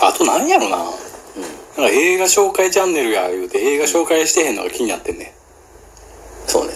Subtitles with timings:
[0.00, 0.78] あとなんやろな。
[0.78, 5.34] なんか映画紹介チャンネルや言うて映画紹介してへんのが気になってんね
[6.46, 6.72] そうね。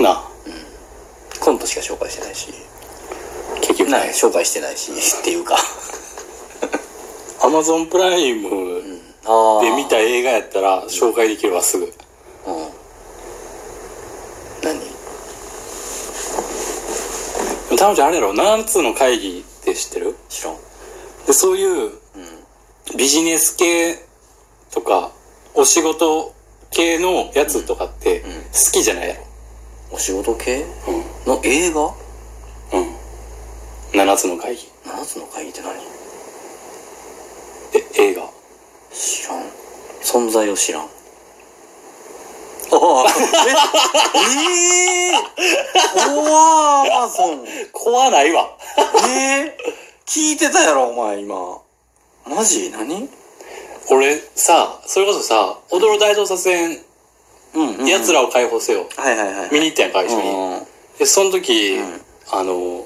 [0.00, 0.02] ん。
[0.02, 0.24] なあ。
[1.40, 2.52] コントしか紹介してないし。
[3.60, 3.90] 結局。
[3.90, 5.56] ない紹介してないしっていうか。
[7.42, 8.48] アマゾンプライム
[9.24, 11.84] あで見た映画やったら紹介できるわ、すぐ。
[11.84, 11.92] うん。
[14.62, 14.80] 何？
[17.76, 20.16] たまちゃんあれやろ、7つの会議って知ってる？
[20.28, 20.56] 知らん。
[21.26, 21.92] で、そういう
[22.96, 23.98] ビジネス系
[24.72, 25.12] とか、
[25.54, 26.34] お仕事
[26.70, 28.30] 系のやつとかってうん。
[28.30, 28.38] 好
[28.72, 29.22] きじゃないやろ？
[29.92, 30.64] お仕事系？
[31.26, 31.94] の映画？
[32.72, 32.94] うん。
[33.92, 34.68] 7つの会議。
[34.84, 35.74] 7つの会議って何？
[37.74, 38.22] え、映画。
[38.92, 39.42] 知らん。
[40.02, 40.82] 存在を知らん。
[40.82, 40.86] あ
[42.72, 43.04] あ
[44.18, 45.10] え？
[45.10, 47.46] えー、怖アマゾン。
[47.72, 48.56] 怖ないわ。
[49.08, 49.56] ええ
[50.06, 51.60] 聞いてたやろお前今
[52.28, 52.70] マジ？
[52.70, 53.08] 何？
[53.90, 56.78] 俺さ、それこそさ、踊る大捜査線、
[57.54, 58.86] うん、うん、奴らを解放せよ。
[58.96, 60.28] はいはいはい見に行ったやんか、一緒に。
[60.30, 60.66] うん
[60.98, 62.84] で、その時、うんあの、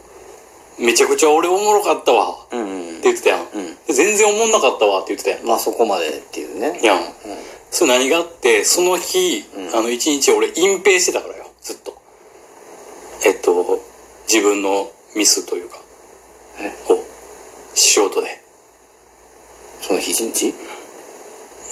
[0.79, 2.45] めちゃくちゃ俺おもろかったわ。
[2.47, 3.41] ってうんうん言ってたやん。
[3.41, 5.47] うんで全然おもんなかったわって言ってたやん。
[5.47, 7.01] まあそこまでっていうねやん。
[7.71, 12.01] それ何があって、その日、うんあの、一日俺隠蔽してたからよ、ずっと。
[13.25, 13.81] えっと、
[14.29, 15.79] 自分のミスというか、
[16.61, 16.69] え？
[16.93, 17.03] を、
[17.75, 18.42] 仕事で。
[19.83, 20.55] その日一日？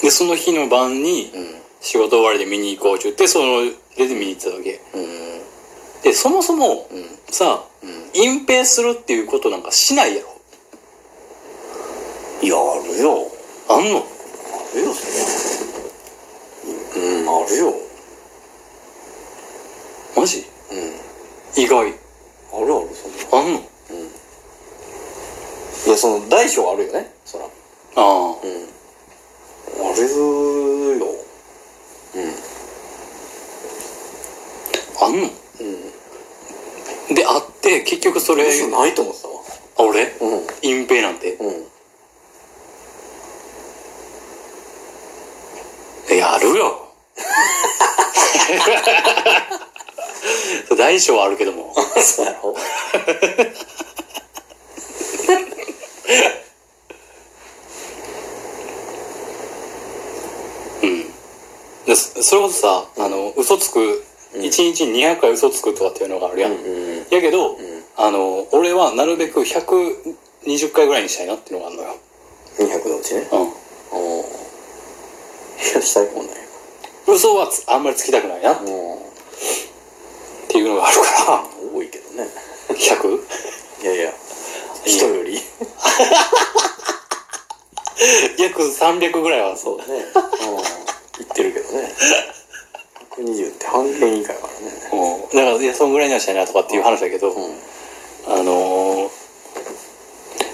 [0.02, 1.60] で、その日の晩に、うん。
[1.80, 3.62] 仕事終わりで見に行こうって言って、その、
[3.96, 4.80] で見に行ってたわけ。
[4.94, 5.40] うん
[6.02, 7.04] で、そもそも、うん。
[7.30, 8.10] さ、うん。
[8.14, 10.28] 隠蔽するっていうことなんかしないやろ。
[12.42, 13.30] いやあるよ。
[13.68, 13.98] あんの？
[13.98, 14.02] あ
[14.74, 15.24] るよそりゃ
[16.96, 17.74] うんあるよ。
[20.16, 20.44] マジ？
[20.72, 21.62] うん。
[21.62, 21.94] 意外。
[22.52, 23.60] あるあるそんなあんの？
[25.86, 27.12] いやその大小あるよね。
[27.24, 27.39] そら
[28.02, 28.06] ああ。
[28.42, 28.50] うん。
[29.90, 30.00] ある
[30.98, 31.06] よ。
[35.02, 35.30] あんの？
[35.60, 35.64] う
[37.12, 37.14] ん。
[37.14, 39.34] で、あって、結局それ、嘘ないと思ってたわ。
[39.78, 40.02] あ、俺？
[40.20, 40.46] うん。
[40.62, 41.32] 隠蔽なんて？
[41.34, 41.66] うん。
[46.10, 46.86] えやるよ。
[50.76, 51.74] 大小はあるけども。
[52.02, 52.54] そうやろ
[61.90, 64.04] でそそれこそさ、あの、嘘つく、
[64.40, 66.52] 一日に200回嘘つくとかっていうのがあるやん。
[66.52, 66.60] うん
[67.10, 67.58] やけど、
[67.96, 71.96] あの、俺はなるべく120回ぐらいにしたいなっていうのがあるのよ。
[72.60, 73.28] 200のうちね。
[73.32, 73.38] うん。
[73.90, 74.22] おお
[75.58, 76.36] したいもんない
[77.08, 78.52] 嘘はつあんまりつきたくないな。
[78.52, 79.10] っも
[80.46, 81.42] ていうのがあるか
[81.74, 82.28] う多いけどね。
[82.68, 83.18] ら、100?
[83.82, 84.12] いやいや。
[84.86, 85.40] 人より。
[88.38, 89.78] 約300ぐらいはそう。
[89.78, 89.84] ね
[91.50, 91.92] うん言ってるけどね。
[93.16, 94.58] 120って半減以下やからね。
[94.92, 95.22] うん。
[95.22, 97.34] だから、いや、そんぐらいにはしたいなとかっていう話だけど、うん。
[98.26, 99.08] あのー、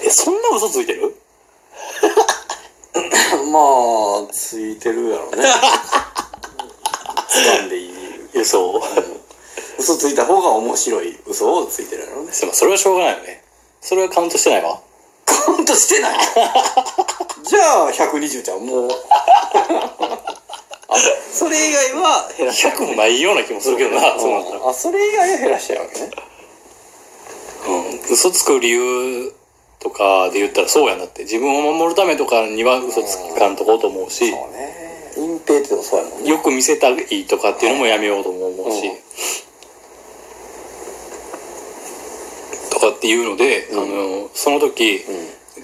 [0.05, 1.17] え、そんな嘘ついてる？
[3.51, 3.59] ま
[4.29, 5.45] あついてるやろね。
[7.29, 7.93] 掴んでいい。
[8.35, 8.81] 嘘？
[9.79, 12.33] 嘘ついた方が面白い嘘をついてるやろね。
[12.33, 13.43] でもそれはしょうがないよね。
[13.81, 14.81] それはカウントしてないわ。
[15.25, 16.19] カウントしてない。
[17.45, 18.89] じゃあ120じゃんもう。
[19.55, 20.43] あ
[21.33, 24.69] それ以外は減らしちゃう100もないような気もするけどな、そうなったら。
[24.69, 26.11] あそれ以外は減らしちゃうわけね。
[27.67, 28.13] うん。
[28.13, 29.33] 嘘つく理由
[29.81, 31.25] とかで言ったらそうやなって。
[31.25, 34.87] 自分を守るためとかには嘘つかんとこうと思うし、そうね。
[35.17, 36.31] 隠蔽ってでもそうやもんね。
[36.31, 38.97] よく見せたいとかっていうのもやめようとも思うし、うん。
[42.71, 45.01] とかっていうので、うんあの、その時、う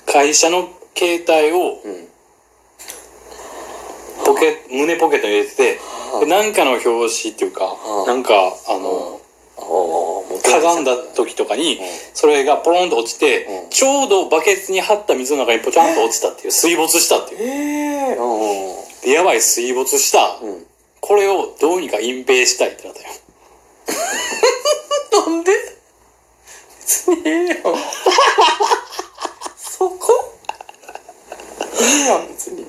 [0.06, 2.11] 会社の携帯をんうん
[4.32, 8.32] ポケ、胸ポケットに入れてて、はあでなんかの表紙っていうか、はあなんか、
[8.68, 9.20] あの、
[10.42, 11.78] かがんだ時とかにん、
[12.14, 13.70] それがポロンと落ちて、うん。
[13.70, 19.10] ちょうどバケツに張った水の中にポチャンと落ちたっていう、水没したっていう。
[19.10, 20.38] やばい水没した。
[21.00, 23.08] これをどうにか隠蔽したいってなったよ。
[25.26, 25.52] なんで？
[26.80, 27.58] 別にええやん
[29.58, 30.32] そこ？
[31.80, 32.64] いいやん別に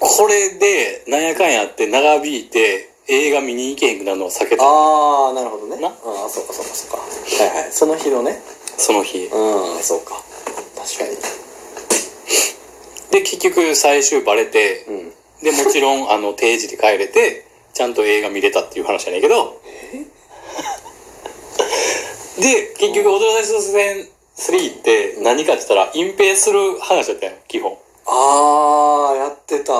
[0.00, 4.64] これで、なんやかんやって長引いて、映画見に行けへんくなるのを避けた。
[4.64, 5.76] ああなるほどね。
[5.80, 5.88] な？
[5.88, 5.92] あ
[6.26, 6.96] あそうかそうかそうか。
[6.96, 7.04] は
[7.60, 7.72] いはい。
[7.72, 8.40] その日のね。
[8.78, 9.26] その日。
[9.26, 10.22] うんそうか。
[10.76, 11.16] 確かに。
[13.10, 15.12] で、結局最終バレて、うん。
[15.42, 19.60] で、もちろん、あの、定時で帰れて、ちゃんと映画見れたっていう話じゃないけど、
[22.40, 27.78] で、結局、踊り大捜査線3って何かって言ったら、隠蔽する話だったよ、基本。
[28.06, 29.72] あー、やってた。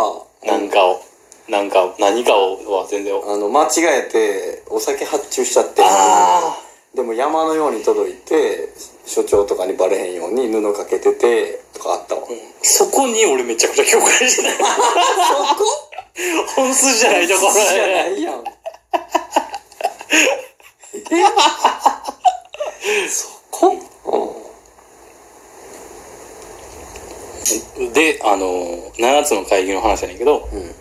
[0.46, 1.02] なんかを。
[1.48, 3.14] なんか、何かをは全然。
[3.14, 3.68] あの、間違
[3.98, 5.82] えて、お酒発注しちゃって。
[5.84, 6.56] あ
[6.94, 8.68] でも山のように届いて、
[9.04, 12.22] 所長とかにバレへんように布かけてて、とかあったわ。
[12.62, 14.52] そこに俺めちゃくちゃ共感してない。
[14.56, 15.64] そこ？
[16.56, 18.20] 本数じゃないところじゃなで。
[18.20, 18.44] いやん。
[20.94, 21.00] え
[23.10, 23.76] そこ
[27.94, 28.46] で、あの、
[28.98, 30.58] 7つの会議の話やねんけど、うん。
[30.58, 30.74] うん。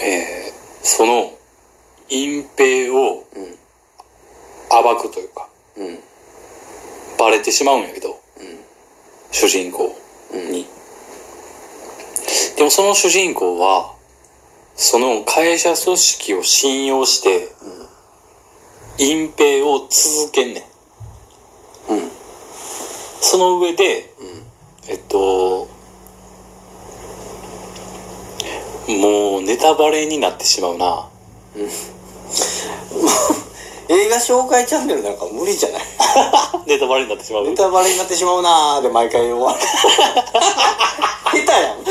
[0.00, 1.32] えー、その、
[2.08, 3.58] 隠蔽をうん。
[4.70, 5.98] 暴くというか、うん。
[7.18, 8.20] バレてしまうんやけど、
[9.32, 9.96] 主人公
[10.32, 10.52] うん。
[10.52, 10.66] に。
[12.56, 13.96] でもその主人公は、
[14.76, 17.48] その会社組織を信用して、
[18.98, 20.69] 隠蔽を続けんねん。
[23.20, 23.24] うん。
[23.24, 24.12] その上で、
[24.88, 25.68] えっと、
[28.88, 31.08] もうネタバレになってしまうな。
[33.88, 35.80] 映画紹介チャンネルなんか無理じゃない？
[36.66, 37.44] ネタバレになってしまう？
[37.48, 39.58] ネタバレになってしまうなーで毎回終わる。
[39.60, 39.66] 下
[41.32, 41.44] 手や
[41.74, 41.84] ん。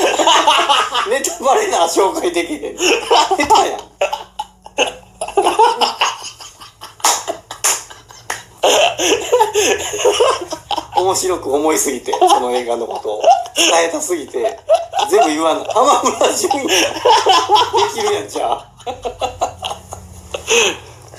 [1.10, 2.62] ネタバレなら紹介できへん。
[2.78, 3.80] 下手やん。
[11.00, 13.22] 面白く思いすぎて、 その映画のことを。
[13.56, 14.60] 伝えたすぎて、
[15.10, 15.66] 全部言わんの。
[15.66, 16.68] 浜村淳也。
[16.68, 16.74] で
[17.94, 18.66] きるやん、じゃあ。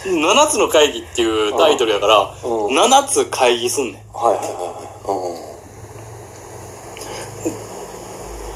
[0.04, 4.52] 7つの会議っていうタイトルやから、うん7つ会議すんねはいはいは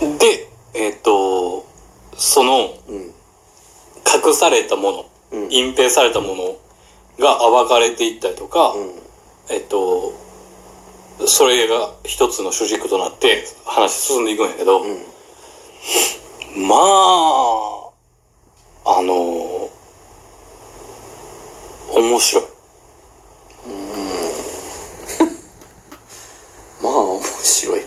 [0.03, 0.07] い。
[0.07, 0.17] ん。
[0.19, 1.67] で、えっと、
[2.17, 2.97] そのうん。
[2.97, 3.13] うん。
[4.29, 6.57] 隠されたもの、うん隠蔽されたもの
[7.19, 8.99] が暴かれていったりとか、うん。
[9.51, 10.15] えっと、
[11.27, 14.89] それが一つの主軸となって話進んでいくんやけど、うん。
[16.67, 17.91] まあ、
[18.99, 19.71] あの、
[21.95, 22.45] 面白い。
[26.83, 27.81] まあ、面白い。
[27.81, 27.85] い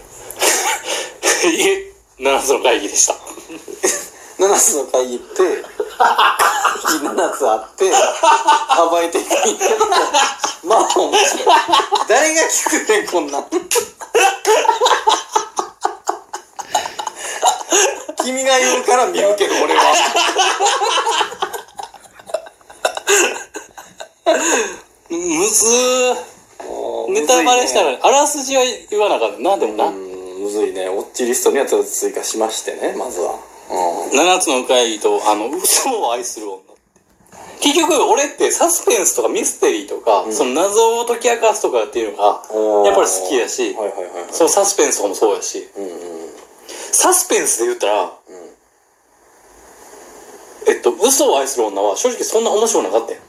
[1.68, 3.14] え、7つの会議でした。
[4.40, 5.64] 7つの会議って、
[6.88, 7.92] 7つあって、
[8.90, 9.86] 暴いていくんやけど、
[10.64, 11.46] まあ面白い。
[12.08, 13.46] 誰が聞くねん、こんなん。
[18.24, 19.82] 君が言うから見るけど、俺は。
[25.10, 26.38] むずー。
[27.10, 29.86] ネタバレしたら、あらすじは言わなあかったな、でもな。
[29.86, 30.88] うん、むずいね。
[30.88, 33.40] ウォッチリストには追加しましてね、まずは。
[33.70, 36.62] う7つの会議と、あの、嘘を愛する女。
[37.60, 42.86] 結局、俺ってサスペンスとかミステリーとか、その謎を解き明かすとかっていうのが、ん。
[42.86, 44.26] やっぱり好きやし、はいはいはいはい。
[44.32, 45.92] そのサスペンスとかもそうやし、うんうん。
[46.92, 48.14] サスペンスで言ったら、
[50.68, 53.20] えっと、嘘を愛する女は正直そんな面白くなかったよ。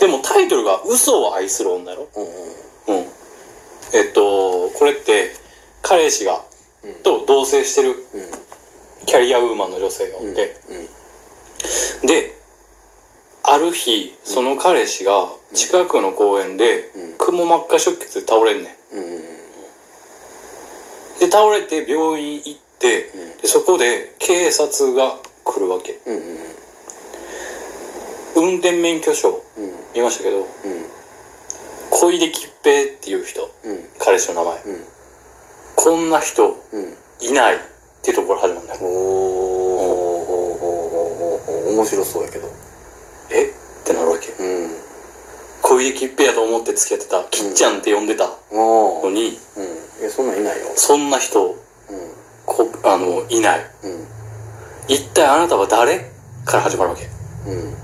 [0.00, 3.00] でもタイトルが嘘を愛する女やろうんうん。
[3.00, 3.06] うん。
[3.94, 5.32] えっと、これって、
[5.82, 6.44] 彼氏が、
[7.02, 7.94] と同棲してる
[9.06, 10.56] キャリアウーマンの女性がおって、
[12.06, 12.36] で、
[13.48, 19.04] ある日、その彼氏が近くの公園で、くも膜下出血で倒れんねうん。
[19.04, 19.18] うん。
[19.18, 19.20] ん。
[21.20, 23.10] で、倒れて病院行って、
[23.40, 26.00] でそこで警察が来るわけ。
[28.34, 29.72] 運転免許証うん。
[29.94, 30.46] 見ましたけど、うん。
[31.90, 33.84] 小出吉平っていう人、うん。
[33.98, 34.62] 彼氏の名前。
[35.92, 36.10] うん。
[36.10, 36.96] な人うん。
[37.20, 37.58] いないっ
[38.02, 38.80] ていうところ始まるんだよ。
[38.82, 38.88] おー、
[41.68, 42.48] おー、面白そうやけど。
[43.30, 43.46] え？
[43.46, 43.52] っ
[43.84, 44.32] てなるわけ。
[44.32, 44.70] うん。
[45.62, 49.04] 小出吉平やと思って付き合ってた、きっちゃんって呼んでたおー。
[49.06, 50.04] のに、うん。
[50.04, 50.66] え、そんなんいないよ。
[50.76, 51.56] そんな人、う
[52.44, 53.60] こあの、いない。
[53.60, 53.62] ん。
[53.62, 54.06] うん。
[54.88, 56.10] 一体あなたは誰
[56.44, 57.06] から始まるわけ？
[57.50, 57.74] うん。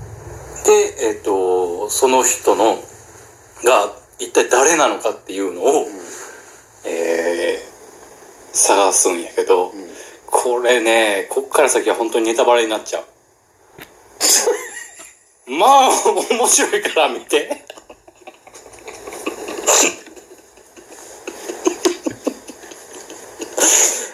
[0.63, 2.77] で、えっ、と、その人の、
[3.65, 6.02] が、一体誰なのかっていうのを、えー、
[8.73, 9.71] 探すんやけど、
[10.25, 13.05] これね、こっから先は本当にネタバレになっちゃう。
[15.51, 15.89] まあ、
[16.31, 17.63] 面白いから見て。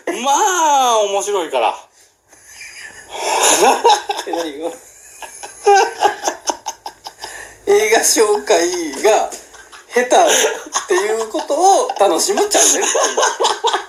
[0.24, 1.74] まあ、面白いから。
[4.28, 4.72] え、何が
[7.66, 9.32] 映画紹介が
[9.94, 10.10] 下手っ
[10.88, 13.89] ていうことを楽しむチャンネルっていう